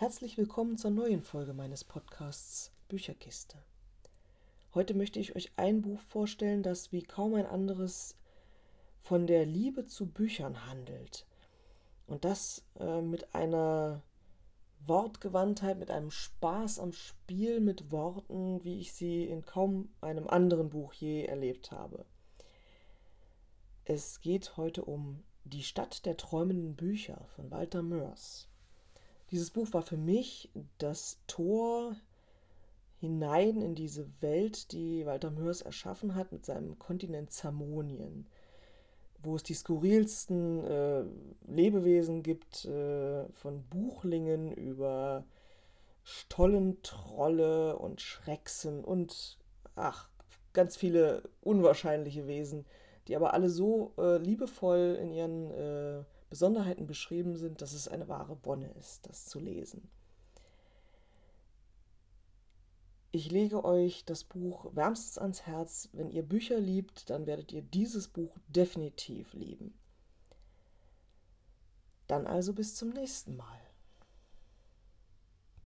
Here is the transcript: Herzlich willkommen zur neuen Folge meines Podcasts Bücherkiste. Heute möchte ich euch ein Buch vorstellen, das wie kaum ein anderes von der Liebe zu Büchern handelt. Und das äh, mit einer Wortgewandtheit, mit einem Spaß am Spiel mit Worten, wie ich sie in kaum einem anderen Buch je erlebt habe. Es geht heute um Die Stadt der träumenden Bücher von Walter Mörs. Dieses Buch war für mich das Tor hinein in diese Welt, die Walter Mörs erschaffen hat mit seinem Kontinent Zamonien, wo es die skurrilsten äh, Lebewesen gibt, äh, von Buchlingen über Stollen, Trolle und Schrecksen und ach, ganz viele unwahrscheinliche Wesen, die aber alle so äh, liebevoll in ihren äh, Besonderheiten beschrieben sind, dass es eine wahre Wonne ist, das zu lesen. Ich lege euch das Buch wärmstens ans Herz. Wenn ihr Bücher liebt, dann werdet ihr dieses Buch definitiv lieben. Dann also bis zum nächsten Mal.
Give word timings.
Herzlich 0.00 0.38
willkommen 0.38 0.78
zur 0.78 0.92
neuen 0.92 1.20
Folge 1.20 1.52
meines 1.52 1.84
Podcasts 1.84 2.72
Bücherkiste. 2.88 3.58
Heute 4.72 4.94
möchte 4.94 5.20
ich 5.20 5.36
euch 5.36 5.52
ein 5.56 5.82
Buch 5.82 6.00
vorstellen, 6.00 6.62
das 6.62 6.90
wie 6.90 7.02
kaum 7.02 7.34
ein 7.34 7.44
anderes 7.44 8.16
von 9.02 9.26
der 9.26 9.44
Liebe 9.44 9.84
zu 9.84 10.06
Büchern 10.06 10.64
handelt. 10.64 11.26
Und 12.06 12.24
das 12.24 12.64
äh, 12.78 13.02
mit 13.02 13.34
einer 13.34 14.00
Wortgewandtheit, 14.86 15.78
mit 15.78 15.90
einem 15.90 16.10
Spaß 16.10 16.78
am 16.78 16.94
Spiel 16.94 17.60
mit 17.60 17.92
Worten, 17.92 18.64
wie 18.64 18.80
ich 18.80 18.94
sie 18.94 19.24
in 19.24 19.44
kaum 19.44 19.90
einem 20.00 20.28
anderen 20.28 20.70
Buch 20.70 20.94
je 20.94 21.26
erlebt 21.26 21.72
habe. 21.72 22.06
Es 23.84 24.22
geht 24.22 24.56
heute 24.56 24.82
um 24.82 25.22
Die 25.44 25.62
Stadt 25.62 26.06
der 26.06 26.16
träumenden 26.16 26.74
Bücher 26.74 27.26
von 27.36 27.50
Walter 27.50 27.82
Mörs. 27.82 28.49
Dieses 29.30 29.50
Buch 29.50 29.72
war 29.72 29.82
für 29.82 29.96
mich 29.96 30.50
das 30.78 31.18
Tor 31.26 31.94
hinein 33.00 33.62
in 33.62 33.74
diese 33.74 34.06
Welt, 34.20 34.72
die 34.72 35.06
Walter 35.06 35.30
Mörs 35.30 35.62
erschaffen 35.62 36.14
hat 36.14 36.32
mit 36.32 36.44
seinem 36.44 36.78
Kontinent 36.78 37.32
Zamonien, 37.32 38.26
wo 39.22 39.36
es 39.36 39.42
die 39.42 39.54
skurrilsten 39.54 40.64
äh, 40.64 41.04
Lebewesen 41.46 42.22
gibt, 42.22 42.64
äh, 42.64 43.28
von 43.32 43.62
Buchlingen 43.70 44.52
über 44.52 45.24
Stollen, 46.02 46.82
Trolle 46.82 47.78
und 47.78 48.00
Schrecksen 48.00 48.84
und 48.84 49.38
ach, 49.76 50.08
ganz 50.52 50.76
viele 50.76 51.22
unwahrscheinliche 51.40 52.26
Wesen, 52.26 52.66
die 53.06 53.16
aber 53.16 53.32
alle 53.32 53.48
so 53.48 53.92
äh, 53.96 54.18
liebevoll 54.18 54.98
in 55.00 55.12
ihren 55.12 55.50
äh, 55.52 56.02
Besonderheiten 56.30 56.86
beschrieben 56.86 57.36
sind, 57.36 57.60
dass 57.60 57.72
es 57.72 57.88
eine 57.88 58.08
wahre 58.08 58.38
Wonne 58.44 58.70
ist, 58.78 59.08
das 59.08 59.26
zu 59.26 59.40
lesen. 59.40 59.90
Ich 63.12 63.32
lege 63.32 63.64
euch 63.64 64.04
das 64.04 64.22
Buch 64.22 64.72
wärmstens 64.72 65.18
ans 65.18 65.42
Herz. 65.42 65.88
Wenn 65.92 66.10
ihr 66.10 66.22
Bücher 66.22 66.60
liebt, 66.60 67.10
dann 67.10 67.26
werdet 67.26 67.50
ihr 67.52 67.62
dieses 67.62 68.06
Buch 68.06 68.38
definitiv 68.46 69.32
lieben. 69.32 69.74
Dann 72.06 72.28
also 72.28 72.52
bis 72.52 72.76
zum 72.76 72.90
nächsten 72.90 73.36
Mal. 73.36 73.59